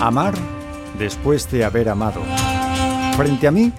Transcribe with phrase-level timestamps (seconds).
[0.00, 0.32] Amar
[0.98, 2.22] después de haber amado.
[3.16, 3.72] Frente a mí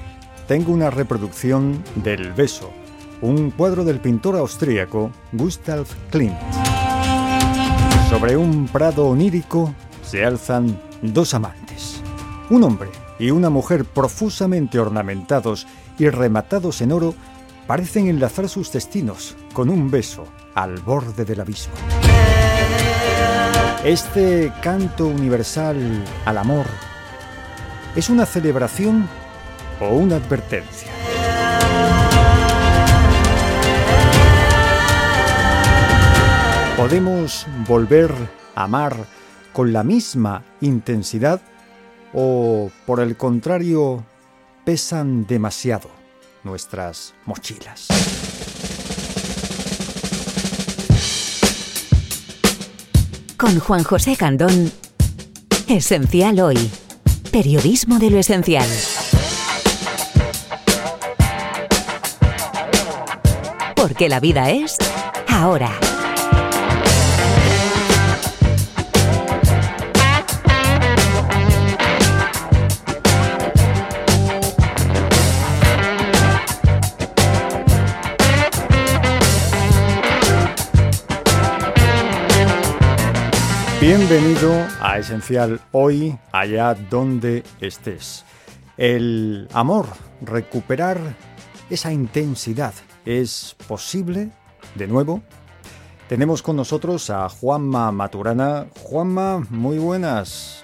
[0.48, 2.70] tengo una reproducción del beso,
[3.22, 6.69] un cuadro del pintor austríaco Gustav Klimt.
[8.10, 12.02] Sobre un prado onírico se alzan dos amantes,
[12.50, 12.90] un hombre
[13.20, 15.68] y una mujer profusamente ornamentados
[16.00, 17.14] y rematados en oro
[17.68, 20.26] parecen enlazar sus destinos con un beso
[20.56, 21.76] al borde del abismo.
[23.86, 26.66] Este canto universal al amor
[27.96, 29.08] es una celebración
[29.80, 30.92] o una advertencia.
[36.80, 38.10] ¿Podemos volver
[38.56, 38.96] a amar
[39.52, 41.42] con la misma intensidad
[42.14, 44.06] o, por el contrario,
[44.64, 45.90] pesan demasiado
[46.46, 47.90] nuestras mochilas?
[53.36, 54.72] Con Juan José Candón,
[55.68, 56.72] Esencial Hoy.
[57.30, 58.70] Periodismo de lo esencial.
[63.76, 64.78] Porque la vida es
[65.28, 65.89] ahora.
[83.92, 88.24] Bienvenido a Esencial hoy, allá donde estés.
[88.78, 89.88] El amor,
[90.22, 91.00] recuperar
[91.72, 94.30] esa intensidad, ¿es posible?
[94.76, 95.24] De nuevo,
[96.08, 98.68] tenemos con nosotros a Juanma Maturana.
[98.80, 100.64] Juanma, muy buenas.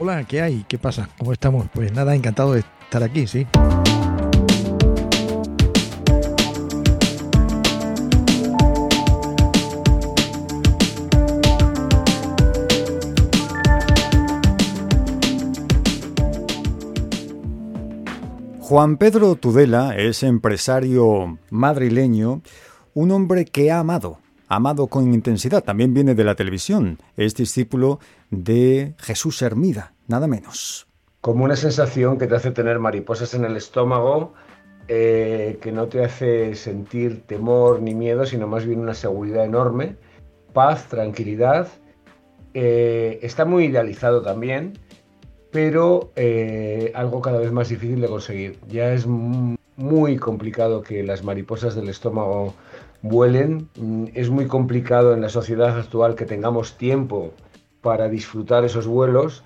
[0.00, 0.64] Hola, ¿qué hay?
[0.66, 1.08] ¿Qué pasa?
[1.16, 1.68] ¿Cómo estamos?
[1.72, 3.46] Pues nada, encantado de estar aquí, sí.
[18.74, 22.42] Juan Pedro Tudela es empresario madrileño,
[22.92, 24.18] un hombre que ha amado,
[24.48, 30.88] amado con intensidad, también viene de la televisión, es discípulo de Jesús Hermida, nada menos.
[31.20, 34.34] Como una sensación que te hace tener mariposas en el estómago,
[34.88, 39.94] eh, que no te hace sentir temor ni miedo, sino más bien una seguridad enorme,
[40.52, 41.68] paz, tranquilidad.
[42.54, 44.72] Eh, está muy idealizado también,
[45.54, 48.58] pero eh, algo cada vez más difícil de conseguir.
[48.66, 52.54] Ya es muy complicado que las mariposas del estómago
[53.02, 57.32] vuelen, mm, es muy complicado en la sociedad actual que tengamos tiempo
[57.82, 59.44] para disfrutar esos vuelos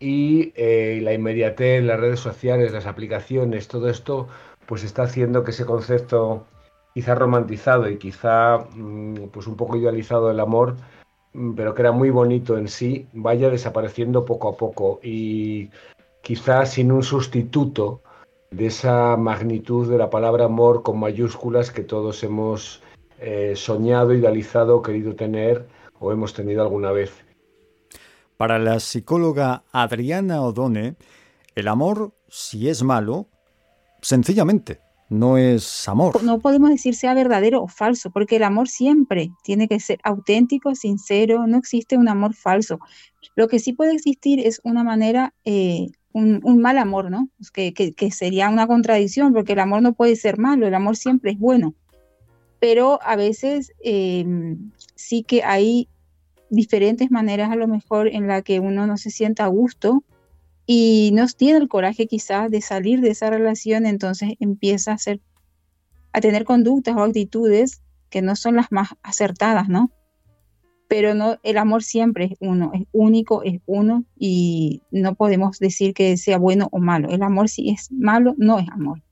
[0.00, 4.28] y eh, la inmediatez, las redes sociales, las aplicaciones, todo esto,
[4.64, 6.46] pues está haciendo que ese concepto
[6.94, 10.76] quizá romantizado y quizá mm, pues un poco idealizado del amor
[11.56, 15.70] pero que era muy bonito en sí, vaya desapareciendo poco a poco y
[16.22, 18.02] quizás sin un sustituto
[18.50, 22.82] de esa magnitud de la palabra amor con mayúsculas que todos hemos
[23.20, 25.66] eh, soñado, idealizado, querido tener
[25.98, 27.12] o hemos tenido alguna vez.
[28.36, 30.96] Para la psicóloga Adriana Odone,
[31.54, 33.28] el amor, si es malo,
[34.02, 36.22] sencillamente no es amor.
[36.22, 40.74] No podemos decir sea verdadero o falso, porque el amor siempre tiene que ser auténtico,
[40.74, 42.80] sincero, no existe un amor falso.
[43.36, 47.28] Lo que sí puede existir es una manera, eh, un, mal amor, ¿no?
[47.52, 51.38] Que, sería una contradicción, porque el amor no puede ser malo, el amor siempre es
[51.38, 51.74] bueno.
[52.58, 55.88] Pero a veces em, sí que hay
[56.48, 60.02] diferentes maneras a lo mejor en la que uno no se sienta a gusto
[60.66, 65.20] y no tiene el coraje quizás de salir de esa relación, entonces empieza a hacer,
[66.12, 69.92] a tener conductas o actitudes que no son las más acertadas, ¿no?
[70.88, 75.94] Pero no, el amor siempre es uno, es único, es uno y no podemos decir
[75.94, 77.08] que sea bueno o malo.
[77.10, 79.02] El amor si es malo, no es amor.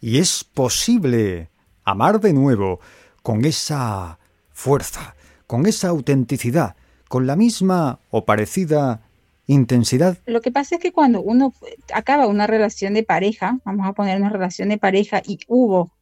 [0.00, 1.50] Y es posible
[1.84, 2.80] amar de nuevo
[3.22, 4.18] con esa
[4.50, 5.16] fuerza,
[5.46, 6.76] con esa autenticidad,
[7.08, 9.02] con la misma o parecida
[9.46, 10.18] intensidad?
[10.26, 11.52] Lo que pasa es que cuando uno
[11.92, 15.92] acaba una relación de pareja, vamos a poner una relación de pareja y hubo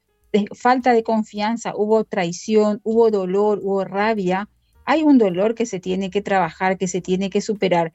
[0.54, 4.48] falta de confianza, hubo traición, hubo dolor, hubo rabia,
[4.84, 7.92] hay un dolor que se tiene que trabajar, que se tiene que superar.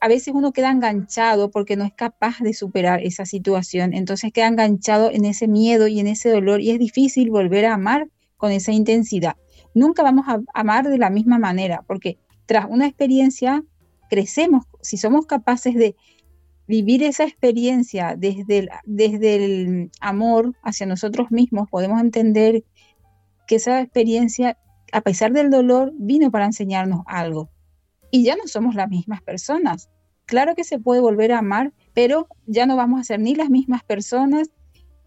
[0.00, 4.48] A veces uno queda enganchado porque no es capaz de superar esa situación, entonces queda
[4.48, 8.52] enganchado en ese miedo y en ese dolor y es difícil volver a amar con
[8.52, 9.36] esa intensidad.
[9.72, 13.64] Nunca vamos a amar de la misma manera porque tras una experiencia
[14.08, 15.96] crecemos, si somos capaces de
[16.66, 22.64] vivir esa experiencia desde el, desde el amor hacia nosotros mismos, podemos entender
[23.46, 24.58] que esa experiencia,
[24.92, 27.50] a pesar del dolor, vino para enseñarnos algo.
[28.10, 29.90] Y ya no somos las mismas personas.
[30.26, 33.50] Claro que se puede volver a amar, pero ya no vamos a ser ni las
[33.50, 34.50] mismas personas,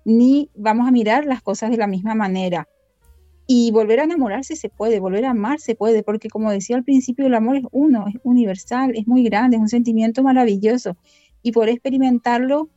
[0.06, 2.68] ni vamos a mirar las cosas de la misma manera.
[3.50, 6.84] Y volver a enamorarse se puede, volver a amar se puede, porque como decía al
[6.84, 10.98] principio, el amor es uno, es universal, es muy grande, es un sentimiento maravilloso
[11.42, 12.70] y poder experimentarlo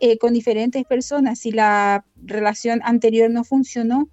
[0.00, 1.40] eh, con diferentes personas.
[1.40, 4.08] Si la relación anterior no funcionó,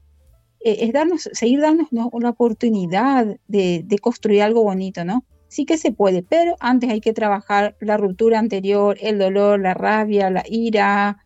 [0.61, 5.23] eh, es darnos, seguir dándonos la oportunidad de, de, construir algo bonito, ¿no?
[5.47, 9.73] Sí que se puede, pero antes hay que trabajar la ruptura anterior, el dolor, la
[9.73, 11.17] rabia, la ira.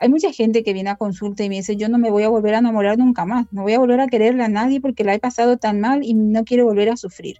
[0.00, 2.28] Hay mucha gente que viene a consulta y me dice, yo no me voy a
[2.28, 5.14] volver a enamorar nunca más, no voy a volver a quererle a nadie porque la
[5.14, 7.38] he pasado tan mal y no quiero volver a sufrir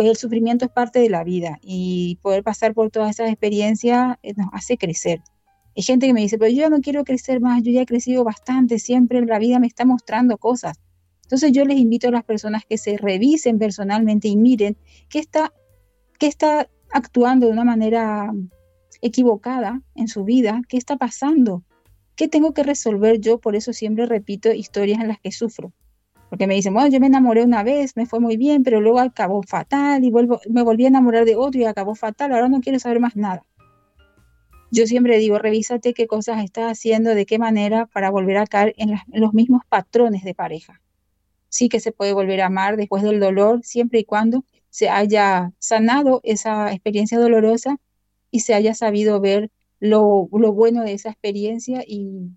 [0.00, 4.16] pues el sufrimiento es parte de la vida y poder pasar por todas esas experiencias
[4.22, 5.20] eh, nos hace crecer.
[5.76, 8.24] Hay gente que me dice, pero yo no quiero crecer más, yo ya he crecido
[8.24, 10.80] bastante, siempre la vida me está mostrando cosas.
[11.24, 14.78] Entonces yo les invito a las personas que se revisen personalmente y miren
[15.10, 15.52] qué está,
[16.18, 18.32] qué está actuando de una manera
[19.02, 21.62] equivocada en su vida, qué está pasando,
[22.16, 25.72] qué tengo que resolver yo, por eso siempre repito historias en las que sufro.
[26.28, 29.00] Porque me dicen, bueno, yo me enamoré una vez, me fue muy bien, pero luego
[29.00, 32.60] acabó fatal y vuelvo, me volví a enamorar de otro y acabó fatal, ahora no
[32.60, 33.44] quiero saber más nada.
[34.70, 38.74] Yo siempre digo, revísate qué cosas estás haciendo, de qué manera para volver a caer
[38.76, 40.80] en, en los mismos patrones de pareja.
[41.48, 45.52] Sí que se puede volver a amar después del dolor, siempre y cuando se haya
[45.58, 47.80] sanado esa experiencia dolorosa
[48.30, 52.30] y se haya sabido ver lo, lo, bueno de esa experiencia y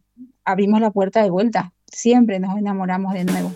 [0.46, 1.74] abrimos la puerta de vuelta.
[1.92, 3.54] Siempre nos enamoramos de nuevo.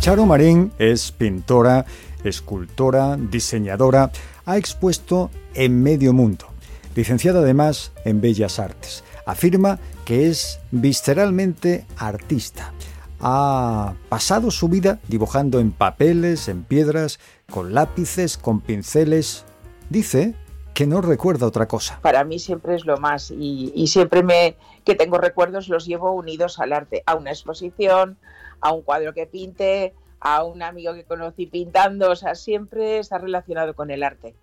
[0.00, 1.84] Charo Marín es pintora,
[2.22, 4.12] escultora, diseñadora,
[4.44, 6.46] ha expuesto en medio mundo.
[6.94, 9.02] Licenciada además en Bellas Artes.
[9.26, 12.72] Afirma que es visceralmente artista.
[13.20, 17.18] Ha pasado su vida dibujando en papeles, en piedras,
[17.50, 19.44] con lápices, con pinceles.
[19.88, 20.34] Dice
[20.74, 21.98] que no recuerda otra cosa.
[22.02, 26.12] Para mí siempre es lo más y, y siempre me que tengo recuerdos los llevo
[26.12, 28.18] unidos al arte, a una exposición,
[28.60, 33.18] a un cuadro que pinte, a un amigo que conocí pintando, o sea, siempre está
[33.18, 34.34] relacionado con el arte.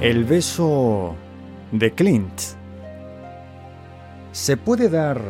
[0.00, 1.14] El beso
[1.72, 2.32] de Clint.
[4.32, 5.20] ¿Se puede dar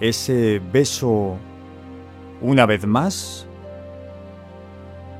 [0.00, 1.36] ese beso
[2.40, 3.46] una vez más?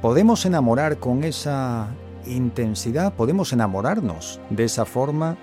[0.00, 1.88] ¿Podemos enamorar con esa
[2.25, 3.12] intensidad?
[3.12, 5.37] ¿Podemos enamorarnos de esa forma?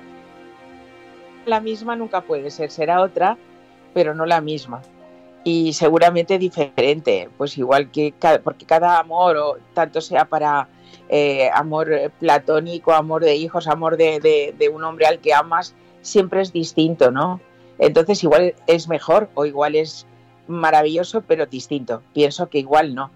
[1.46, 3.38] La misma nunca puede ser, será otra,
[3.94, 4.82] pero no la misma.
[5.44, 10.68] Y seguramente diferente, pues igual que cada, porque cada amor, o tanto sea para
[11.10, 16.41] eh, amor platónico, amor de hijos, amor de, de un hombre al que amas, siempre
[16.41, 17.41] es distinto, ¿no?
[17.79, 20.08] Entonces igual es mejor o igual es
[20.48, 22.01] maravilloso, pero distinto.
[22.13, 23.12] Pienso que igual no.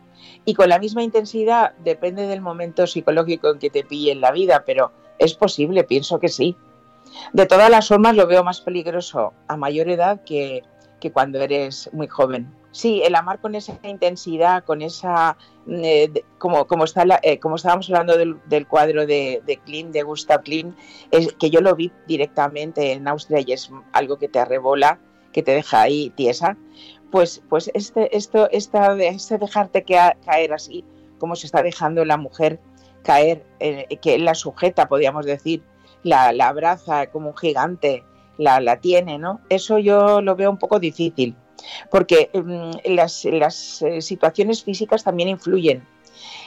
[0.45, 4.31] Y con la misma intensidad depende del momento psicológico en que te pille en la
[4.31, 6.55] vida, pero es posible, pienso que sí.
[7.33, 10.63] De todas las formas lo veo más peligroso a mayor edad que,
[10.99, 12.53] que cuando eres muy joven.
[12.71, 15.37] Sí, el amar con esa intensidad, con esa,
[15.67, 20.73] eh, como, está eh, como estábamos hablando del, cuadro de, de Gustav Klim,
[21.11, 24.99] es que yo lo vi directamente en Austria y es algo que te arrebola,
[25.33, 26.57] que te deja ahí tiesa.
[27.11, 30.85] Pues, pues este, esto, esta, este dejarte caer así,
[31.19, 32.61] como se está dejando la mujer
[33.03, 35.61] caer, eh, que la sujeta, podríamos decir,
[36.03, 38.05] la, la abraza como un gigante,
[38.37, 39.41] la, la tiene, ¿no?
[39.49, 41.35] Eso yo lo veo un poco difícil
[41.89, 45.83] porque mm, las, las eh, situaciones físicas también influyen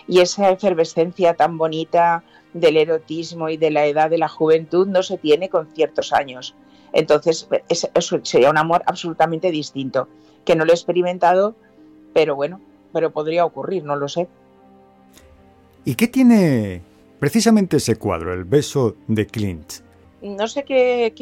[0.06, 5.02] y esa efervescencia tan bonita del erotismo y de la edad de la juventud no
[5.02, 6.54] se tiene con ciertos años.
[6.92, 10.09] Entonces, eso sería un amor absolutamente distinto,
[10.44, 11.56] que no lo he experimentado,
[12.12, 12.61] pero bueno,
[12.92, 14.28] pero podría ocurrir, no lo sé.
[15.85, 16.83] ¿Y qué tiene
[17.18, 19.73] precisamente ese cuadro, el beso de Clint?
[20.23, 21.12] No sé qué,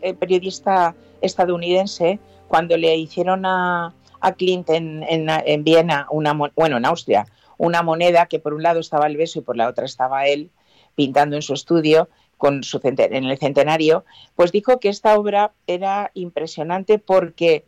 [0.00, 2.18] eh, periodista estadounidense,
[2.50, 7.24] cuando le hicieron a, a Clint en, en, Viena, una, bueno, en Austria,
[7.58, 10.50] una moneda que por un lado estaba el beso y por la otra estaba él
[10.96, 14.04] pintando en su estudio con su, en el centenario,
[14.34, 17.66] pues dijo que esta obra era impresionante porque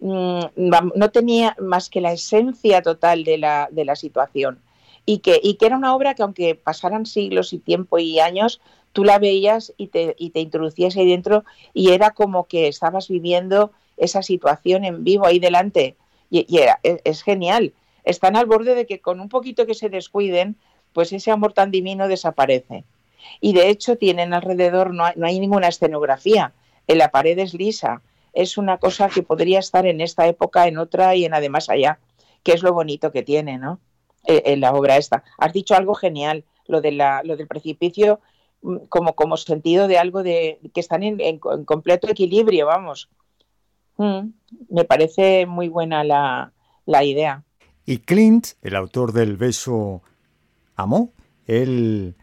[0.00, 4.58] mm, no tenía más que la esencia total de la, de la situación
[5.04, 8.60] y que, y que era una obra que aunque pasaran siglos y tiempo y años,
[8.92, 13.06] tú la veías y te, y te introducías ahí dentro y era como que estabas
[13.06, 15.96] viviendo esa situación en vivo ahí delante.
[16.30, 17.72] Y, era, es, es, genial.
[18.04, 20.56] Están al borde de que con un poquito que se descuiden,
[20.92, 22.84] pues ese amor tan divino desaparece
[23.40, 26.52] y de hecho tienen alrededor, no hay, ninguna escenografía,
[26.86, 30.78] en la pared es lisa, es una cosa que podría estar en esta época, en
[30.78, 31.98] otra y en además allá,
[32.42, 33.80] que es lo bonito que tiene, ¿no?
[34.24, 35.24] E, en la obra esta.
[35.38, 38.20] Has dicho algo genial, lo, de la, lo del precipicio
[38.62, 43.08] mm, como, como sentido de algo de que están en, completo equilibrio, vamos.
[43.96, 44.28] Mm,
[44.70, 46.52] me parece muy buena la,
[46.84, 47.42] la idea.
[47.84, 50.02] Y Clint, el autor del beso,
[50.74, 51.12] amó.
[51.46, 52.16] Él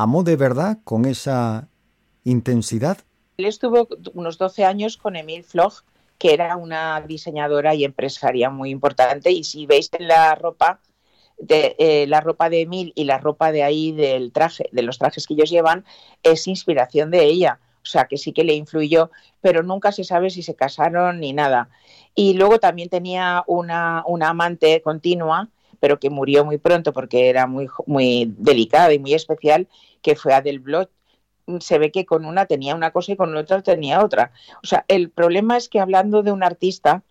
[0.00, 1.68] ¿Amó de verdad con esa
[2.22, 2.98] intensidad?
[3.36, 5.82] Él estuvo unos 12 años con Emil Floch,
[6.18, 9.32] que era una diseñadora y empresaria muy importante.
[9.32, 10.78] Y si veis en la ropa,
[11.36, 14.98] de, eh, la ropa de Emil y la ropa de ahí del traje, de los
[14.98, 15.84] trajes que ellos llevan,
[16.22, 17.58] es inspiración de ella.
[17.88, 21.32] O sea, que sí que le influyó, pero nunca se sabe si se casaron ni
[21.32, 21.70] nada.
[22.14, 25.48] Y luego también tenía una, una amante continua,
[25.80, 29.68] pero que murió muy pronto porque era muy, muy delicada y muy especial,
[30.02, 30.90] que fue Adel Bloch.
[31.60, 34.32] Se ve que con una tenía una cosa y con otra tenía otra.
[34.62, 37.02] O sea, el problema es que hablando de un artista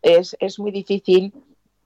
[0.00, 1.32] es, es muy difícil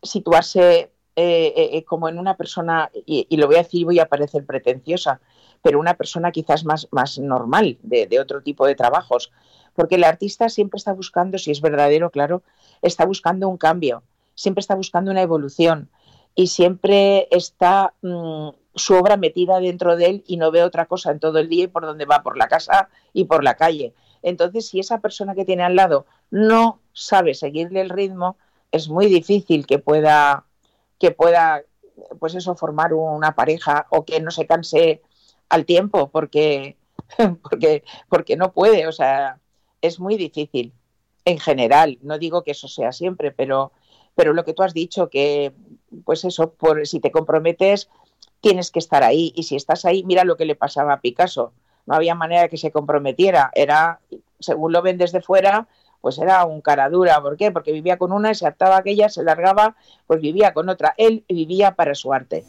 [0.02, 4.06] situarse eh, eh, eh, como en una persona, y, lo voy a decir, voy a
[4.06, 5.20] parecer pretenciosa,
[5.62, 9.32] pero una persona quizás más, más normal, de, de, otro tipo de trabajos.
[9.74, 12.42] Porque el artista siempre está buscando, si es verdadero, claro,
[12.82, 14.02] está buscando un cambio,
[14.34, 15.88] siempre está buscando una evolución
[16.34, 21.10] y siempre está mm, su obra metida dentro de él y no ve otra cosa
[21.10, 23.94] en todo el día y por donde va, por la casa y por la calle.
[24.22, 28.36] Entonces, si esa persona que tiene al lado no sabe seguirle el ritmo,
[28.70, 30.44] es muy difícil que pueda,
[30.98, 31.62] que pueda,
[32.18, 35.02] pues eso, formar una pareja o que no se canse
[35.48, 36.76] al tiempo, porque,
[37.42, 39.38] porque, porque no puede, o sea,
[39.82, 40.72] es muy difícil
[41.24, 41.98] en general.
[42.02, 43.72] No digo que eso sea siempre, pero,
[44.14, 45.52] pero lo que tú has dicho, que
[46.04, 47.88] pues eso, por si te comprometes,
[48.40, 49.32] tienes que estar ahí.
[49.34, 51.52] Y si estás ahí, mira lo que le pasaba a Picasso.
[51.86, 53.50] No había manera de que se comprometiera.
[53.54, 54.00] Era,
[54.40, 55.68] según lo ven desde fuera,
[56.00, 57.20] pues era un cara dura.
[57.20, 57.50] ¿Por qué?
[57.50, 59.76] Porque vivía con una, se ataba aquella, se largaba,
[60.06, 60.94] pues vivía con otra.
[60.96, 62.44] Él vivía para su arte.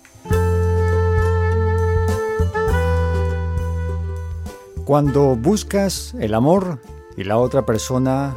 [4.90, 6.80] Cuando buscas el amor
[7.16, 8.36] y la otra persona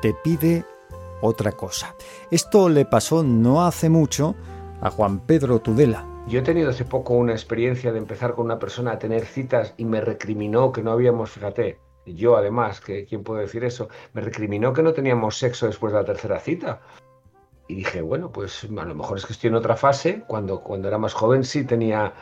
[0.00, 0.64] te pide
[1.22, 1.96] otra cosa.
[2.30, 4.36] Esto le pasó no hace mucho
[4.80, 6.06] a Juan Pedro Tudela.
[6.28, 9.74] Yo he tenido hace poco una experiencia de empezar con una persona a tener citas
[9.76, 14.20] y me recriminó que no habíamos, fíjate, yo además, que quién puede decir eso, me
[14.20, 16.80] recriminó que no teníamos sexo después de la tercera cita.
[17.66, 20.86] Y dije, bueno, pues a lo mejor es que estoy en otra fase, cuando, cuando
[20.86, 22.14] era más joven sí tenía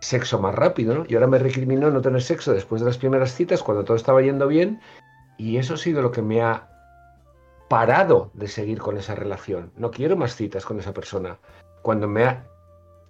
[0.00, 1.04] sexo más rápido, ¿no?
[1.08, 4.22] Y ahora me recriminó no tener sexo después de las primeras citas, cuando todo estaba
[4.22, 4.80] yendo bien,
[5.36, 6.68] y eso ha sido lo que me ha
[7.68, 9.72] parado de seguir con esa relación.
[9.76, 11.38] No quiero más citas con esa persona.
[11.82, 12.44] Cuando me ha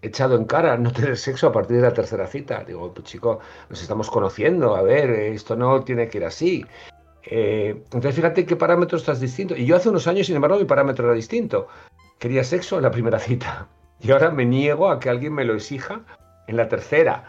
[0.03, 2.65] echado en cara no tener sexo a partir de la tercera cita.
[2.65, 6.65] Digo, pues chico, nos estamos conociendo, a ver, esto no tiene que ir así.
[7.25, 9.57] Eh, entonces fíjate qué parámetro estás distinto.
[9.57, 11.69] Y yo hace unos años, sin embargo, mi parámetro era distinto.
[12.19, 13.69] Quería sexo en la primera cita.
[14.01, 16.03] Y ahora me niego a que alguien me lo exija
[16.49, 17.25] en la tercera.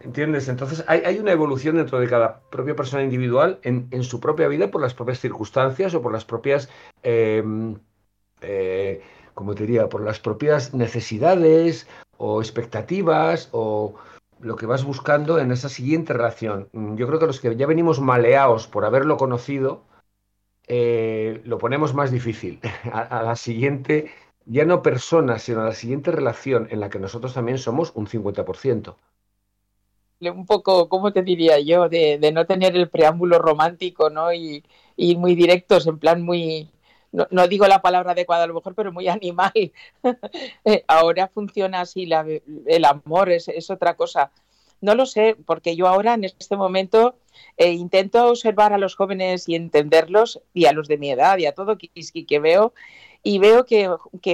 [0.00, 0.48] ¿Entiendes?
[0.48, 4.80] Entonces hay, una evolución dentro de cada propia persona individual en, su propia vida por
[4.80, 6.70] las propias circunstancias o por las propias...
[7.02, 7.44] Eh,
[8.40, 9.02] eh,
[9.34, 11.86] como te diría, por las propias necesidades
[12.18, 13.94] o expectativas o
[14.40, 16.68] lo que vas buscando en esa siguiente relación.
[16.72, 19.84] Yo creo que los que ya venimos maleados por haberlo conocido,
[20.66, 22.60] eh, lo ponemos más difícil.
[22.92, 24.10] A, la siguiente,
[24.46, 28.96] ya no persona, sino la siguiente relación en la que nosotros también somos un 50%.
[30.20, 31.88] Un poco, ¿cómo te diría yo?
[31.88, 34.32] De, no tener el preámbulo romántico, ¿no?
[34.32, 34.64] Y,
[34.96, 36.70] y muy directos, en plan muy,
[37.12, 39.52] no, digo la palabra adecuada a lo mejor, pero muy animal.
[40.64, 42.08] Eh, ahora funciona así,
[42.66, 44.30] el amor es, otra cosa.
[44.80, 47.16] No lo sé, porque yo ahora en este momento
[47.56, 51.46] eh, intento observar a los jóvenes y entenderlos y a los de mi edad y
[51.46, 51.90] a todo que,
[52.26, 52.72] que veo
[53.22, 53.88] y veo que,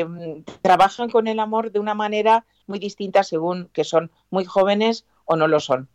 [0.04, 5.04] mm, trabajan con el amor de una manera muy distinta según que son muy jóvenes
[5.24, 5.88] o no lo son.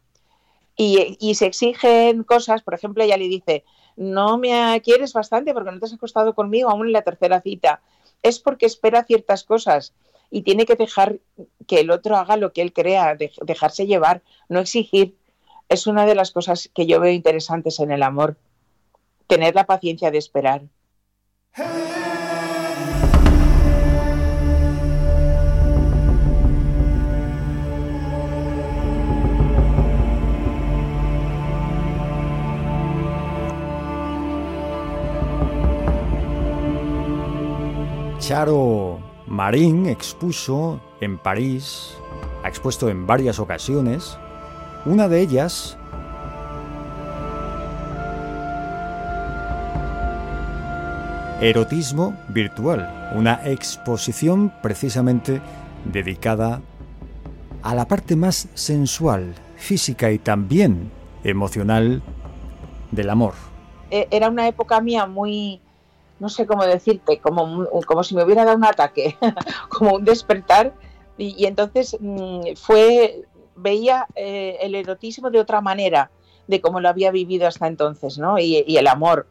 [0.76, 3.64] Y, y, se exigen cosas, por ejemplo, ella le dice,
[3.96, 7.82] no me quieres bastante porque no te has acostado conmigo aún en la tercera cita.
[8.24, 9.94] Es porque espera ciertas cosas
[10.32, 11.20] y tiene que dejar
[11.68, 15.18] que el otro haga lo que él crea, dejarse llevar, no exigir.
[15.68, 18.38] Es una de las cosas que yo veo interesantes en el amor,
[19.28, 20.64] tener la paciencia de esperar.
[38.32, 41.98] Charo Marín expuso en París,
[42.46, 44.18] ha expuesto en varias ocasiones,
[44.86, 45.78] una de ellas
[51.42, 55.42] Erotismo Virtual, una exposición precisamente
[55.84, 56.62] dedicada
[57.64, 60.90] a la parte más sensual, física y también
[61.26, 62.02] emocional
[62.92, 63.34] del amor.
[63.90, 65.60] E-, era una época mía muy,
[66.22, 69.18] no sé cómo decirte, como, como si me hubiera dado un ataque,
[69.70, 70.72] como un despertar.
[71.18, 73.24] Y, entonces mm, fue,
[73.56, 76.12] veía eh, el erotismo de otra manera
[76.46, 78.38] de cómo lo había vivido hasta entonces, ¿no?
[78.38, 79.26] Y, y, el amor.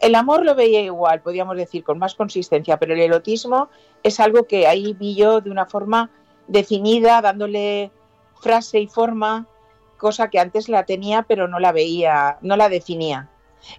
[0.00, 3.68] El amor lo veía igual, podríamos decir, con más consistencia, pero el erotismo
[4.02, 6.10] es algo que ahí vi yo de una forma
[6.46, 7.90] definida, dándole
[8.40, 9.46] frase y forma,
[9.98, 13.28] cosa que antes la tenía, pero no la veía, no la definía.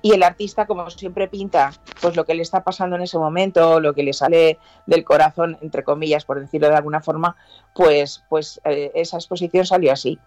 [0.02, 1.72] Y el artista, como siempre, pinta
[2.02, 5.58] pues lo que le está pasando en ese momento, lo que le sale del corazón,
[5.62, 7.36] entre comillas, por decirlo de alguna forma,
[7.74, 10.20] pues, pues eh, esa exposición salió así.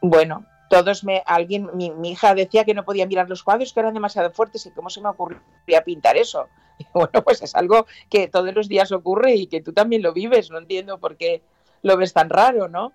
[0.00, 3.94] Bueno, todos me, alguien, mi, hija decía que no podía mirar los cuadros, que eran
[3.94, 6.46] demasiado fuertes, y cómo se me ocurría pintar eso.
[6.78, 10.12] Y bueno, pues es algo que todos los días ocurre y que tú también lo
[10.12, 11.42] vives, no entiendo por qué
[11.80, 12.92] lo ves tan raro, ¿no?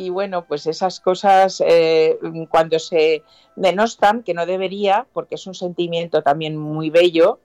[0.00, 3.22] Y bueno, pues esas cosas eh, cuando se
[3.54, 7.38] denostan, que no debería, porque es un sentimiento también muy bello,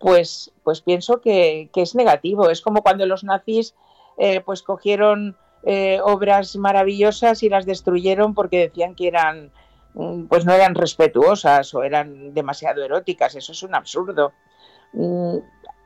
[0.00, 2.50] pues, pues pienso que, es negativo.
[2.50, 3.76] Es como cuando los nazis
[4.18, 9.52] eh, pues cogieron eh, obras maravillosas y las destruyeron porque decían que eran
[9.94, 13.36] mm, pues no eran respetuosas o eran demasiado eróticas.
[13.36, 14.32] Eso es un absurdo.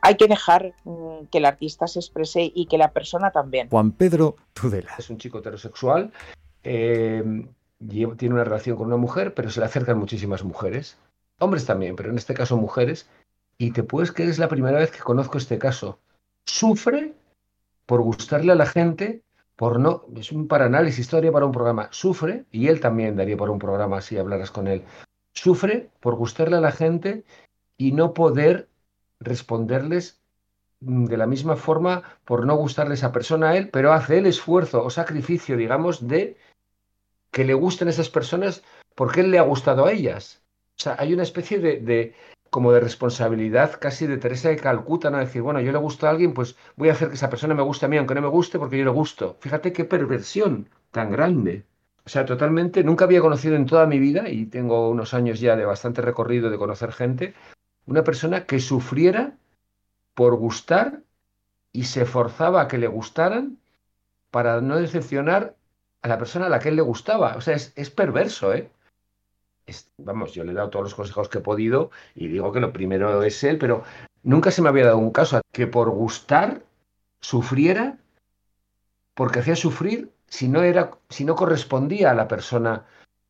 [0.02, 3.68] Hay que dejar mm, que el artista se exprese y que la persona también.
[3.68, 4.92] Juan Pedro Tudela.
[4.98, 6.12] Es un chico heterosexual,
[6.62, 7.22] eh,
[7.88, 10.98] tiene una relación con una mujer, pero se le acercan muchísimas mujeres.
[11.38, 13.08] Hombres también, pero en este caso mujeres.
[13.56, 15.98] Y te puedes que es la primera vez que conozco este caso.
[16.44, 17.14] Sufre
[17.86, 19.22] por gustarle a la gente,
[19.56, 20.04] por no.
[20.16, 21.88] Es un paranálisis, historia para un programa.
[21.90, 24.82] Sufre, y él también daría para un programa si hablaras con él.
[25.32, 27.24] Sufre por gustarle a la gente
[27.76, 28.68] y no poder
[29.20, 30.20] responderles
[30.80, 34.26] mm, de la misma forma por no gustarle esa persona a él, pero hace el
[34.26, 36.36] esfuerzo o sacrificio, digamos, de
[37.30, 38.62] que le gusten esas personas
[38.94, 40.42] porque él le ha gustado a ellas.
[40.78, 42.14] O sea, hay una especie de,
[42.48, 45.18] como de responsabilidad casi de Teresa de Calcuta, ¿no?
[45.18, 47.62] Decir, bueno, yo le gusto a alguien, pues voy a hacer que esa persona me
[47.62, 49.36] guste a mí, aunque no me guste, porque yo le gusto.
[49.40, 51.66] Fíjate qué perversión tan grande.
[52.04, 55.54] O sea, totalmente, nunca había conocido en toda mi vida, y tengo unos años ya
[55.54, 57.34] de bastante recorrido de conocer gente,
[57.86, 59.36] una persona que sufriera
[60.14, 61.02] por gustar
[61.72, 63.58] y se forzaba a que le gustaran
[64.30, 65.56] para no decepcionar
[66.02, 67.36] a la persona a la que él le gustaba.
[67.36, 68.70] O sea, es, perverso, ¿eh?
[69.98, 72.72] vamos, yo le he dado todos los consejos que he podido y digo que lo
[72.72, 73.84] primero es él, pero
[74.22, 76.62] nunca se me había dado un caso que por gustar
[77.20, 77.98] sufriera
[79.14, 82.86] porque hacía sufrir si no era, si no correspondía a la persona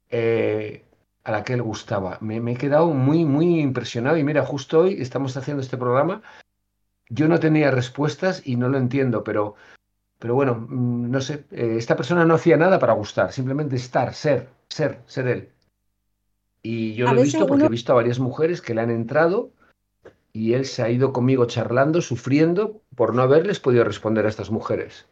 [0.09, 0.85] eh,
[1.25, 2.19] a la que él gustaba.
[2.21, 6.23] Me, he quedado muy, muy impresionado y mira, justo hoy estamos haciendo este programa.
[7.09, 9.55] Yo no tenía respuestas y no lo entiendo, pero,
[10.19, 14.15] pero bueno, mm, no sé, eh, esta persona no hacía nada para gustar, simplemente estar,
[14.15, 15.49] ser, ser, ser él.
[16.63, 19.51] Y yo lo he visto porque he visto a varias mujeres que le han entrado
[20.33, 24.51] y él se ha ido conmigo charlando, sufriendo por no haberles podido responder a estas
[24.51, 25.07] mujeres.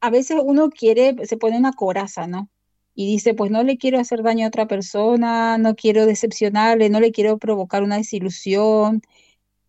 [0.00, 2.48] A veces uno quiere, se pone una coraza, ¿no?
[2.94, 7.00] Y dice, pues no le quiero hacer daño a otra persona, no quiero decepcionarle, no
[7.00, 9.02] le quiero provocar una desilusión,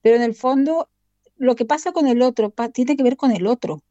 [0.01, 0.89] pero en el fondo
[1.37, 3.75] lo que pasa con el otro tiene que ver con el otro.
[3.75, 3.83] O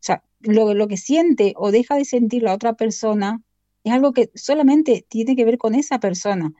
[0.00, 3.42] sea, lo, lo que siente o deja de sentir la otra persona
[3.84, 6.52] es algo que solamente tiene que ver con esa persona.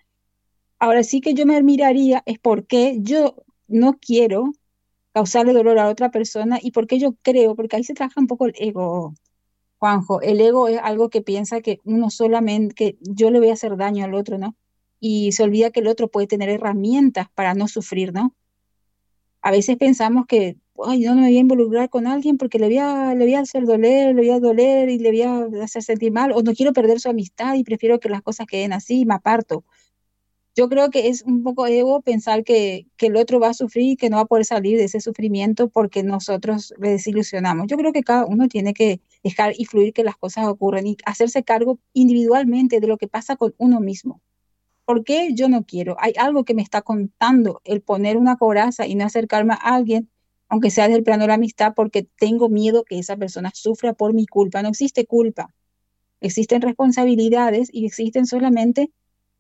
[0.79, 4.53] Ahora sí que yo me miraría es porque yo no quiero
[5.13, 8.47] causarle dolor a otra persona y porque yo creo, porque ahí se trabaja un poco
[8.47, 9.15] el ego,
[9.85, 13.53] Juanjo, el ego es algo que piensa que uno solamente, que yo le voy a
[13.53, 14.57] hacer daño al otro, ¿no?
[14.99, 18.35] Y se olvida que el otro puede tener herramientas para no sufrir, ¿no?
[19.43, 22.79] A veces pensamos que, ay, no me voy a involucrar con alguien porque le voy
[22.79, 25.83] a, le voy a hacer doler, le voy a doler y le voy a hacer
[25.83, 29.01] sentir mal, o no quiero perder su amistad y prefiero que las cosas queden así
[29.01, 29.65] y me aparto
[30.57, 33.93] yo creo que es un poco ego pensar que, que, el otro va a sufrir
[33.93, 37.67] y que no va a poder salir de ese sufrimiento porque nosotros le desilusionamos.
[37.67, 40.97] Yo creo que cada uno tiene que dejar y fluir que las cosas ocurren y
[41.07, 44.21] hacerse cargo individualmente de lo que pasa con uno mismo.
[44.85, 45.97] ¿Por qué yo no quiero?
[45.99, 50.11] Hay algo que me está contando el poner una coraza y no acercarme a alguien,
[50.49, 54.13] aunque sea del plano de la amistad, porque tengo miedo que esa persona sufra por
[54.13, 54.63] mi culpa.
[54.63, 55.53] No existe culpa.
[56.21, 58.91] Existen responsabilidades y existen solamente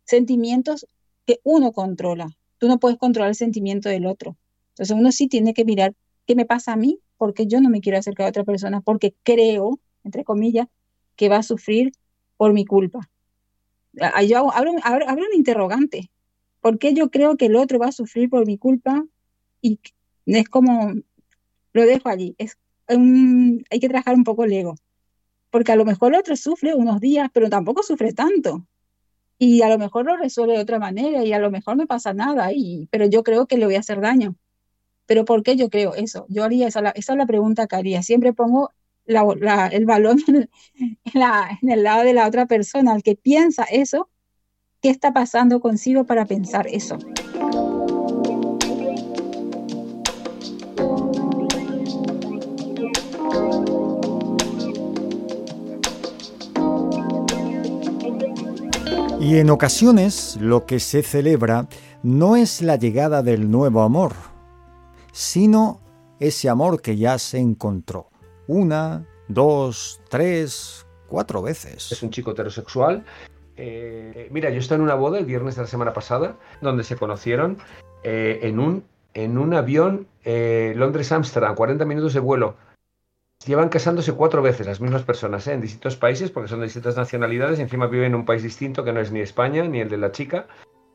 [0.04, 0.86] sentimientos
[1.26, 2.28] que uno controla.
[2.58, 4.36] Tú no puedes controlar el sentimiento del otro.
[4.70, 5.94] Entonces uno sí tiene que mirar
[6.26, 9.14] qué me pasa a mí, porque yo no me quiero acercar a otra persona, porque
[9.22, 10.66] creo, entre comillas,
[11.16, 11.92] que va a sufrir
[12.36, 13.10] por mi culpa.
[14.26, 16.10] Yo abro, un interrogante.
[16.60, 19.04] ¿Por qué yo creo que el otro va a sufrir por mi culpa?
[19.60, 19.78] Y
[20.26, 20.94] es como,
[21.72, 22.34] lo dejo allí.
[22.88, 24.74] Hay que trabajar un poco el ego.
[25.50, 28.66] Porque a lo mejor el otro sufre unos días, pero tampoco sufre tanto
[29.38, 32.14] y a lo mejor lo resuelve de otra manera y a lo mejor no pasa
[32.14, 34.36] nada, y, pero yo creo que le voy a hacer daño.
[35.06, 36.24] ¿Pero por qué yo creo eso?
[36.28, 38.02] Yo haría esa, esa es la pregunta que haría.
[38.02, 38.70] Siempre pongo
[39.06, 44.08] el balón en, el lado de la otra persona, el que piensa eso,
[44.80, 46.98] ¿qué está pasando consigo para pensar eso?
[59.24, 61.66] Y en ocasiones lo que se celebra
[62.02, 64.12] no es la llegada del nuevo amor,
[65.12, 65.80] sino
[66.20, 68.10] ese amor que ya se encontró.
[68.48, 71.90] Una, dos, tres, cuatro veces.
[71.90, 73.02] Es un chico heterosexual.
[73.56, 76.96] Eh, mira, yo estaba en una boda el viernes de la semana pasada, donde se
[76.96, 77.56] conocieron
[78.02, 78.84] eh, en, un,
[79.14, 82.56] en un avión eh, Londres-Ámsterdam, 40 minutos de vuelo
[83.46, 85.52] llevan casándose cuatro veces las mismas personas, ¿eh?
[85.52, 88.84] en distintos países, porque son de distintas nacionalidades, y encima viven en un país distinto
[88.84, 90.46] que no es ni España ni el de la chica,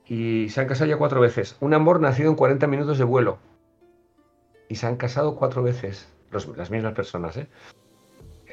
[0.06, 1.58] y se han casado ya cuatro veces.
[1.60, 3.38] Un amor nacido en 40 minutos de vuelo.
[4.68, 7.48] Y se han casado cuatro veces, las mismas personas, ¿eh?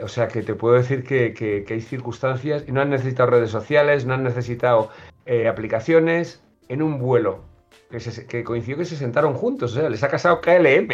[0.02, 4.04] O sea que te puedo decir que, hay circunstancias, y no han necesitado redes sociales,
[4.04, 4.90] no han necesitado
[5.24, 7.44] eh, aplicaciones, en un vuelo
[7.90, 10.88] que, coincidió que se sentaron juntos, o sea, les ha casado KLM.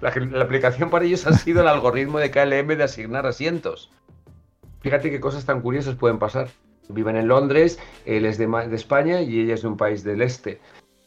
[0.00, 3.90] La, aplicación para ellos ha sido el algoritmo de KLM de asignar asientos.
[4.80, 6.48] Fíjate qué cosas tan curiosas pueden pasar.
[6.88, 10.60] Viven en Londres, él es de, España y ella es de un país del este.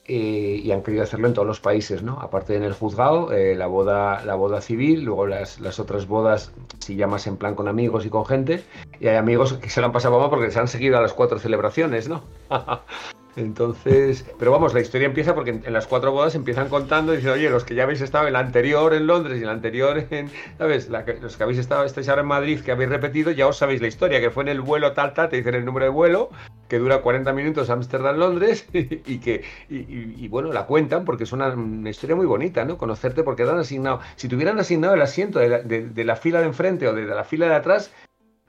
[0.06, 2.20] Eh, y han querido hacerlo en todos los países, ¿no?
[2.20, 6.52] Aparte en el juzgado, eh, la, boda, la boda civil, luego las, las otras bodas,
[6.80, 8.63] si llamas en plan con amigos y con gente,
[9.00, 11.13] y hay amigos que se lo han pasado mal porque se han seguido a las
[11.13, 12.24] cuatro celebraciones, ¿no?
[13.36, 17.32] Entonces, pero vamos, la historia empieza porque en, las cuatro bodas empiezan contando y dicen,
[17.32, 20.30] oye, los que ya habéis estado en la anterior en Londres y la anterior en,
[20.58, 20.89] ¿sabes?
[20.89, 23.88] los que habéis estado, estáis ahora en Madrid, que habéis repetido, ya os sabéis la
[23.88, 26.30] historia, que fue en el vuelo tal, tal, te dicen el número de vuelo,
[26.68, 31.56] que dura 40 minutos Ámsterdam-Londres y que, y, bueno, la cuentan porque es una,
[31.89, 32.78] historia muy bonita, ¿no?
[32.78, 36.15] Conocerte porque te han asignado, si te hubieran asignado el asiento de la, de la
[36.15, 37.92] fila de enfrente o de la fila de atrás,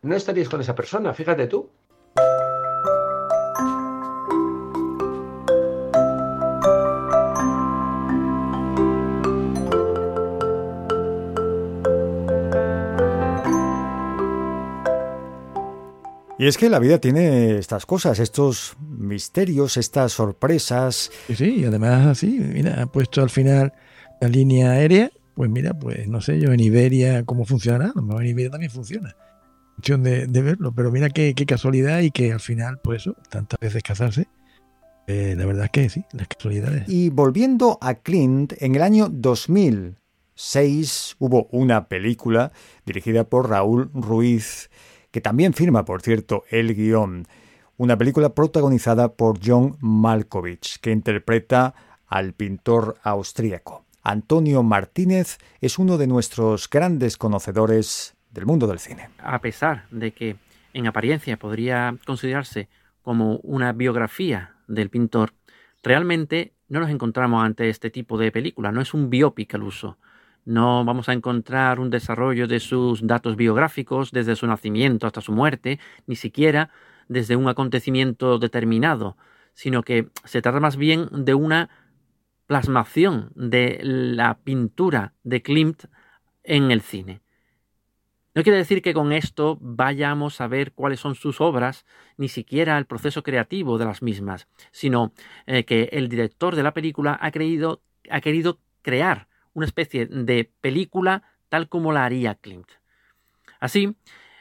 [0.03, 1.69] no estarías con esa persona, fíjate tú.
[16.41, 21.11] Y es que la vida tiene estas cosas, estos misterios, estas sorpresas.
[21.27, 23.75] Sí, sí, y además así, mira, ha puesto al final
[24.23, 28.19] la línea aérea, pues mira, pues no sé yo en Iberia cómo funcionará, a lo
[28.23, 29.15] en Iberia también funciona.
[29.75, 33.83] Cuestión de, verlo, pero mira qué, casualidad y que al final, pues eso, tantas veces
[33.83, 34.27] casarse,
[35.09, 36.89] eh, la verdad es que sí, las casualidades.
[36.89, 42.51] Y volviendo a Clint, en el año 2006 hubo una película
[42.87, 44.71] dirigida por Raúl Ruiz
[45.11, 47.27] que también firma, por cierto, el guion.
[47.77, 51.75] Una película protagonizada por John Malkovich, que interpreta
[52.07, 53.85] al pintor austríaco.
[54.03, 59.11] Antonio Martínez es uno de nuestros grandes conocedores del mundo del cine.
[59.19, 60.37] A pesar de que
[60.73, 62.69] en apariencia podría considerarse
[63.03, 65.33] como una biografía del pintor,
[65.83, 69.99] realmente no nos encontramos ante este tipo de película, no es un biopic al uso.
[70.51, 75.31] No vamos a encontrar un desarrollo de sus datos biográficos desde su nacimiento hasta su
[75.31, 76.71] muerte, ni siquiera
[77.07, 79.17] desde un acontecimiento determinado,
[79.55, 81.71] sino que se trata más bien de una
[82.49, 85.85] plasmación de la pintura de Klimt
[86.43, 87.21] en el cine.
[88.35, 91.87] No quiere decir que con esto vayamos a ver cuáles son sus obras,
[92.17, 95.13] ni siquiera el proceso creativo de las mismas, sino
[95.47, 101.23] eh, que el director de la película ha, ha querido crear una especie de película
[101.49, 102.69] tal como la haría Klimt.
[103.59, 103.97] Así,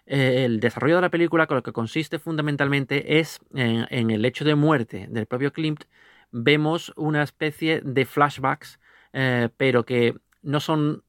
[0.05, 4.45] eh, el desarrollo de la película, con lo que consiste fundamentalmente, es en, el hecho
[4.45, 5.83] de muerte del propio Klimt,
[6.31, 8.79] vemos una especie de flashbacks,
[9.13, 11.03] eh, pero que no son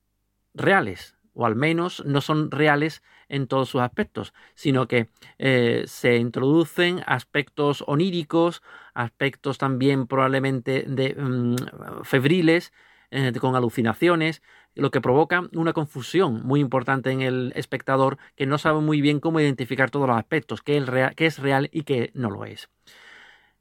[0.55, 5.09] reales, o al menos no son reales en todos sus aspectos, sino que
[5.39, 12.73] eh, se introducen aspectos oníricos, aspectos también probablemente de, mm, febriles,
[13.11, 14.43] eh, con alucinaciones,
[14.75, 19.21] lo que provoca una confusión muy importante en el espectador que no sabe muy bien
[19.21, 22.69] cómo identificar todos los aspectos, qué es real, es real y qué no lo es.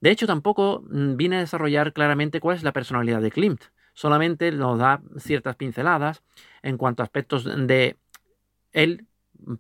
[0.01, 3.63] De hecho, tampoco mm, viene a desarrollar claramente cuál es la personalidad de Klimt
[3.99, 6.23] solamente nos da ciertas pinceladas
[6.63, 7.97] en cuanto a aspectos de
[8.71, 9.07] él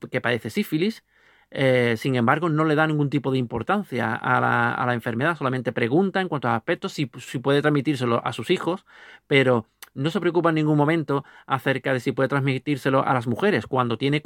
[0.09, 1.03] que padece sífilis,
[1.51, 4.39] eh, sin embargo, no le da ningún tipo de importancia a
[4.85, 8.85] la, enfermedad, solamente pregunta en cuanto a aspectos si, puede transmitírselo a sus hijos,
[9.27, 13.67] pero no se preocupa en ningún momento acerca de si puede transmitírselo a las mujeres
[13.67, 14.21] cuando tiene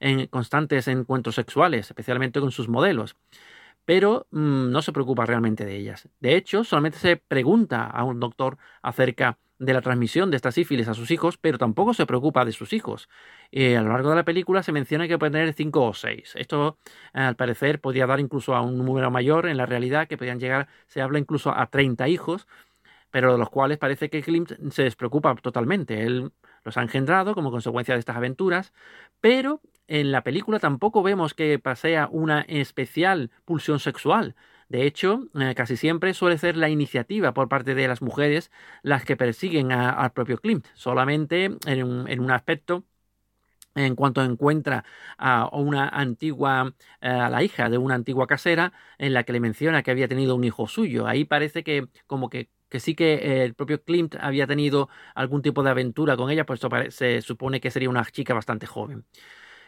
[0.00, 3.16] en, constantes encuentros sexuales, especialmente con sus modelos
[3.84, 6.08] pero mm, no se preocupa realmente de ellas.
[6.20, 10.88] De hecho, solamente se pregunta a un doctor acerca de la transmisión de esta sífilis
[10.88, 13.08] a sus hijos, pero tampoco se preocupa de sus hijos.
[13.52, 16.32] Eh, a lo largo de la película se menciona que puede tener cinco o seis.
[16.34, 16.78] Esto,
[17.12, 20.68] al parecer, podría dar incluso a un número mayor en la realidad, que podrían llegar,
[20.88, 22.48] se habla incluso a 30 hijos,
[23.12, 26.02] pero de los cuales parece que Klimt se despreocupa totalmente.
[26.02, 26.32] Él
[26.64, 28.72] los ha engendrado como consecuencia de estas aventuras,
[29.20, 34.34] pero en la película tampoco vemos que pasea una especial pulsión sexual.
[34.68, 38.50] De hecho, eh, casi siempre suele ser la iniciativa por parte de las mujeres
[38.82, 42.84] las que persiguen al propio Klimt, solamente en un, aspecto
[43.74, 44.84] en cuanto encuentra
[45.18, 49.40] a una antigua, eh, a la hija de una antigua casera, en la que le
[49.40, 51.06] menciona que había tenido un hijo suyo.
[51.06, 55.42] Ahí parece que como que que sí que eh, el propio Klimt había tenido algún
[55.42, 59.04] tipo de aventura con ella, pues se supone que sería una chica bastante joven.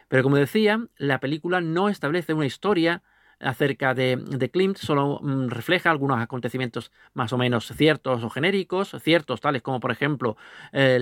[0.08, 3.02] Pero como decía, la película no establece una historia
[3.40, 8.96] acerca de, de Klimt, solo mm, refleja algunos acontecimientos más o menos ciertos o genéricos,
[9.02, 10.38] ciertos tales como por ejemplo
[10.72, 10.98] eh,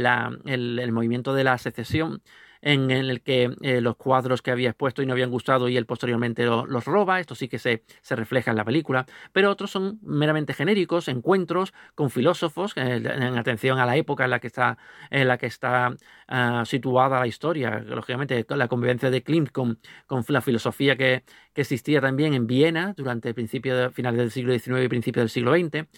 [0.46, 2.22] el, movimiento de la secesión
[2.62, 5.84] en el que eh, los cuadros que había expuesto y no habían gustado y él
[5.84, 9.98] posteriormente los roba, esto sí que se, se, refleja en la película, pero otros son
[10.02, 14.78] meramente genéricos, encuentros con filósofos, eh, en atención a la época en la que está,
[15.10, 15.96] en la que está
[16.28, 21.62] ah, situada la historia, lógicamente la convivencia de Klimt con, con la filosofía que, que,
[21.62, 25.30] existía también en Viena durante el principio de, finales del siglo XIX y principio del
[25.30, 25.88] siglo XX.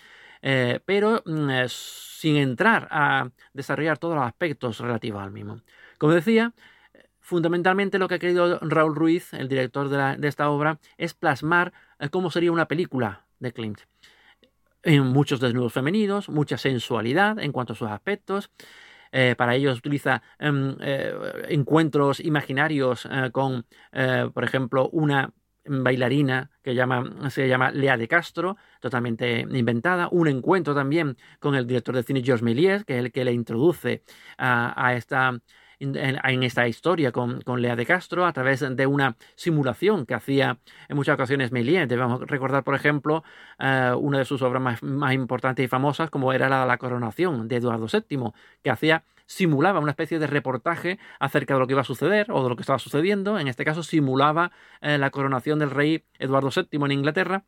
[0.47, 5.63] Eh, pero mm, sin entrar a desarrollar todos los aspectos relativos al mismo.
[5.99, 6.53] Como decía,
[7.25, 12.11] fundamentalmente lo que ha querido Raúl Ruiz, el director de, esta obra, es plasmar eh,
[12.11, 13.81] cómo sería una película de Klimt.
[14.83, 18.51] En muchos desnudos femeninos, mucha sensualidad en cuanto a sus aspectos.
[19.11, 21.15] Eh, para ello utiliza em, eh,
[21.49, 23.65] encuentros imaginarios con,
[24.35, 25.33] por ejemplo, una
[25.65, 26.75] bailarina que
[27.31, 30.09] se llama Lea de Castro, totalmente inventada.
[30.11, 33.33] Un encuentro también con el director de cine Georges Méliès, que es el que le
[33.33, 34.03] introduce
[34.37, 35.41] a esta
[35.81, 40.59] en, esta historia con, Lea de Castro a través de una simulación que hacía
[40.89, 41.89] en muchas ocasiones Méliès.
[41.89, 43.25] Debemos recordar, por ejemplo,
[43.59, 47.57] eh, una de sus obras más, importantes y famosas, como era la, la Coronación de
[47.57, 48.33] Eduardo VII,
[48.63, 52.43] que hacía simulaba una especie de reportaje acerca de lo que iba a suceder o
[52.43, 53.39] de lo que estaba sucediendo.
[53.39, 57.45] En este caso, simulaba eh, la coronación del rey Eduardo VII en Inglaterra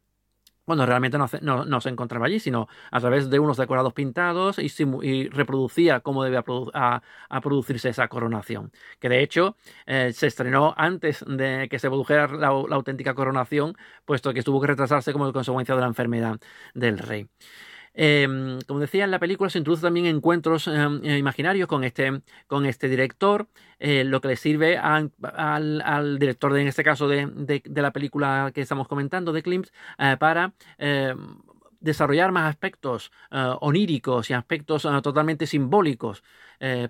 [0.66, 6.00] bueno, realmente no, se encontraba allí, sino a través de unos decorados pintados y, reproducía
[6.00, 6.42] cómo debía
[7.42, 8.72] producirse esa coronación.
[8.98, 14.34] Que de hecho eh, se estrenó antes de que se produjera la, auténtica coronación, puesto
[14.34, 16.38] que tuvo que retrasarse como consecuencia de la enfermedad
[16.74, 17.28] del rey.
[17.98, 22.20] Em, como decía, en la película se introduce también encuentros em, eh, imaginarios con este,
[22.46, 27.62] con este director, eh, lo que le sirve al, director, de, en este caso, de,
[27.74, 31.38] la película que estamos comentando, de Klimt, eh, para em,
[31.80, 33.12] desarrollar más aspectos
[33.60, 36.22] oníricos y aspectos totalmente simbólicos.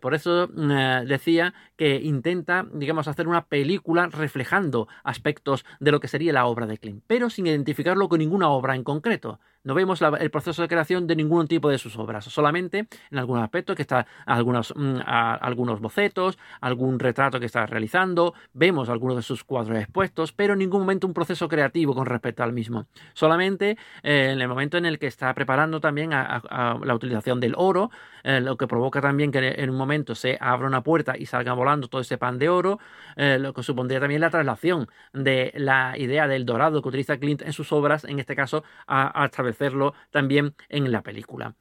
[0.01, 6.33] Por eso decía que intenta, digamos, hacer una película reflejando aspectos de lo que sería
[6.33, 9.41] la obra de Klimt, pero sin identificarlo con ninguna obra en concreto.
[9.67, 13.43] No vemos el proceso de creación de ningún tipo de sus obras, solamente en algunos
[13.43, 19.23] aspectos que está algunos, mm, algunos bocetos, algún retrato que está realizando, vemos algunos de
[19.23, 22.87] sus cuadros expuestos, pero en ningún momento un proceso creativo con respecto al mismo.
[23.13, 27.55] Solamente eh, en el momento en el que está preparando también a, la utilización del
[27.57, 27.91] oro,
[28.23, 31.53] eh, lo que provoca también que en un momento se abra una puerta y salga
[31.53, 32.79] volando todo ese pan de oro,
[33.17, 37.43] eh, lo que supondría también la traslación de la idea del dorado que utiliza Clint
[37.43, 41.55] en sus obras, en este caso a, establecerlo también en la película.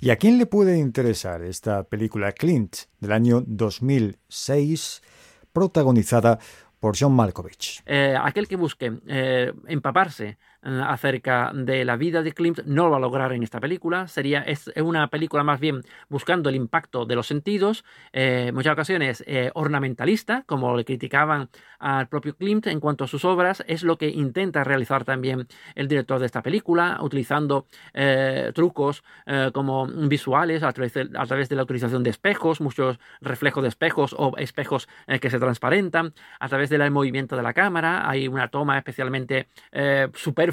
[0.00, 5.02] ¿Y a quién le puede interesar esta película Clint del año 2006,
[5.52, 6.38] protagonizada
[6.80, 7.82] por John Malkovich?
[7.86, 12.96] Eh, aquel que busque eh, empaparse acerca de la vida de Klimt no lo va
[12.98, 14.06] a lograr en esta película.
[14.06, 19.24] Sería es una película más bien buscando el impacto de los sentidos, eh, muchas ocasiones
[19.26, 21.48] eh, ornamentalista, como le criticaban
[21.78, 23.64] al propio Klimt en cuanto a sus obras.
[23.66, 29.02] Es lo que intenta realizar también el director de esta película, utilizando eh, trucos
[29.52, 33.68] como visuales a través, de, a través de la utilización de espejos, muchos reflejos de
[33.68, 34.88] espejos o espejos
[35.20, 38.08] que se transparentan, a través del movimiento de la cámara.
[38.08, 39.48] Hay una toma especialmente
[40.14, 40.51] super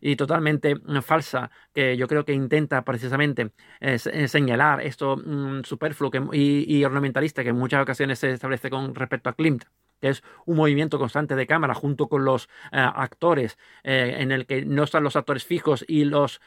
[0.00, 5.62] y totalmente mm, falsa, que yo creo que intenta precisamente eh, eh, señalar esto mm,
[5.64, 9.64] superfluo y, ornamentalista que en muchas ocasiones se establece con respecto a Klimt
[10.00, 14.64] que es un movimiento constante de cámara junto con los eh, actores, en el que
[14.64, 16.40] no están los actores fijos y los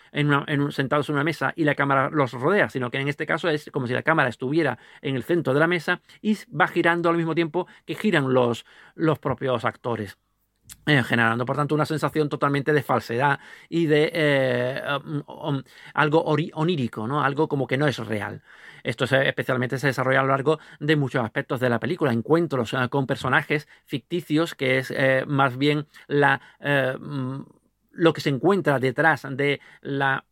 [0.72, 3.72] sentados en una mesa y la cámara los rodea, sino que en este caso es
[3.72, 7.16] como si la cámara estuviera en el centro de la mesa y va girando al
[7.16, 10.18] mismo tiempo que giran los, los propios actores.
[10.88, 15.64] Eh, generando por tanto una sensación totalmente de falsedad y de eh, um, um,
[15.96, 17.24] algo onírico, ¿no?
[17.24, 18.44] algo como que no es real.
[18.84, 22.88] Esto especialmente se desarrolla a lo largo de muchos aspectos de la película, encuentros eh,
[22.90, 24.94] con personajes ficticios, que es
[25.26, 27.42] más bien mm,
[27.92, 30.24] lo que se encuentra detrás de la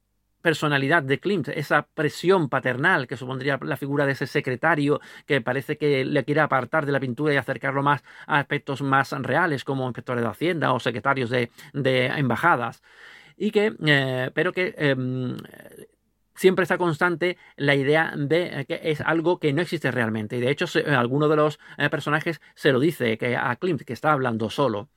[0.43, 5.77] personalidad de Klimt, esa presión paternal que supondría la figura de ese secretario que parece
[5.77, 9.87] que le quiere apartar de la pintura y acercarlo más a aspectos más reales como
[9.87, 11.49] inspectores de Hacienda o secretarios de,
[12.17, 12.83] embajadas.
[13.37, 15.37] Y que, eh, pero que em,
[16.35, 20.37] siempre está constante la idea de que es algo que no existe realmente.
[20.37, 23.93] Y de hecho, alguno de los eh, personajes se lo dice que a Klimt, que
[23.93, 24.89] está hablando solo.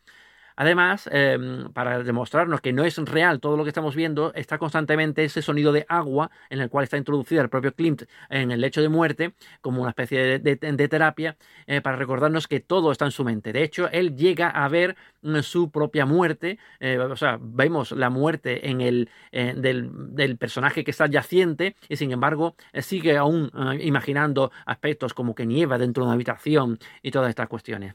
[0.57, 5.23] Además, em, para demostrarnos que no es real todo lo que estamos viendo, está constantemente
[5.25, 8.81] ese sonido de agua en el cual está introducido el propio Klimt en el lecho
[8.81, 13.23] de muerte, como una especie de, terapia, eh, para recordarnos que todo está en su
[13.25, 13.53] mente.
[13.53, 18.09] De hecho, él llega a ver mm, su propia muerte, eh, o sea, vemos la
[18.09, 24.51] muerte en el, eh, del, personaje que está yaciente y sin embargo sigue aún imaginando
[24.67, 27.95] aspectos como que nieva dentro de una habitación y todas estas cuestiones.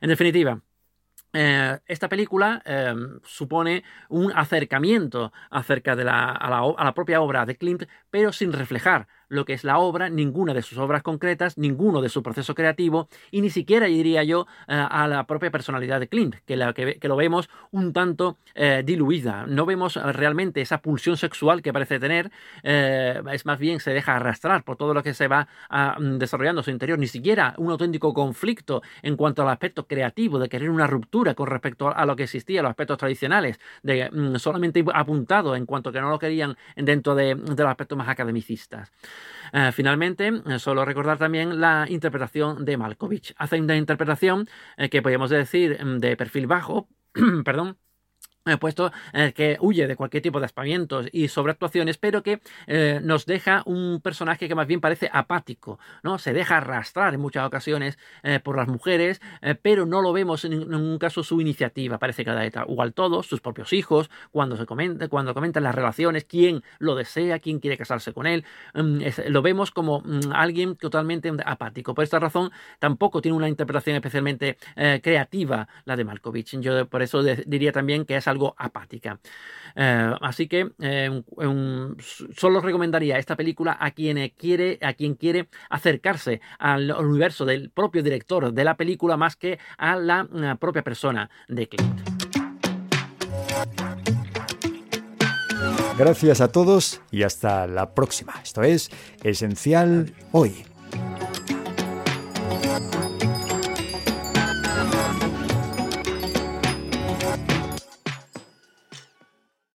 [0.00, 0.60] En definitiva,
[1.32, 7.20] eh, esta película em, supone un acercamiento acerca de la, a, la, a, la, propia
[7.20, 11.02] obra de Klimt, pero sin reflejar lo que es la obra, ninguna de sus obras
[11.02, 15.50] concretas, ninguno de su proceso creativo y ni siquiera diría yo eh, a la propia
[15.50, 19.46] personalidad de Klimt, que, la, que, lo vemos un tanto eh, diluida.
[19.46, 22.30] No vemos realmente esa pulsión sexual que parece tener,
[22.62, 26.18] eh, es más bien se deja arrastrar por todo lo que se va ah, mm,
[26.18, 30.50] desarrollando en su interior, ni siquiera un auténtico conflicto en cuanto al aspecto creativo, de
[30.50, 34.84] querer una ruptura con respecto a lo que existía, los aspectos tradicionales, de mm, solamente
[34.92, 38.92] apuntado en cuanto que no lo querían dentro de, de los aspectos más academicistas.
[39.52, 43.34] Eh, finalmente, eh, solo recordar también la interpretación de Malkovich.
[43.36, 46.88] Hace una interpretación eh, que podríamos decir mm, de perfil bajo,
[47.44, 47.78] perdón,
[48.58, 53.24] Puesto eh, que huye de cualquier tipo de aspavientos y sobreactuaciones, pero que eh, nos
[53.24, 56.18] deja un personaje que más bien parece apático, ¿no?
[56.18, 59.20] Se deja arrastrar en muchas ocasiones eh, por las mujeres,
[59.62, 61.98] pero no lo vemos en ningún caso su iniciativa.
[61.98, 66.24] Parece que da igual todos, sus propios hijos, cuando se comenta, cuando comentan las relaciones,
[66.24, 68.44] quién lo desea, quién quiere casarse con él.
[68.74, 71.94] Mm, lo vemos como mm, alguien totalmente apático.
[71.94, 72.50] Por esta razón,
[72.80, 74.58] tampoco tiene una interpretación especialmente
[75.02, 76.58] creativa la de Malkovich.
[76.60, 79.20] Yo por eso diría también que es algo apática.
[79.76, 81.22] Eh, así que eh,
[82.36, 88.02] solo recomendaría esta película a quien quiere, a quien quiere acercarse al universo del propio
[88.02, 92.00] director de la película más que a la eh, propia persona de Clint.
[95.98, 98.34] Gracias a todos y hasta la próxima.
[98.42, 98.90] Esto es
[99.22, 100.71] Esencial Hoy.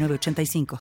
[0.00, 0.66] 906985.